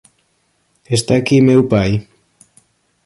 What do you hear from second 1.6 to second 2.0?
pai?